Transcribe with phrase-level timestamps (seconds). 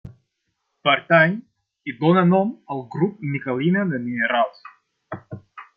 [0.87, 1.35] Pertany
[1.91, 4.69] i dóna nom al grup niquelina de minerals.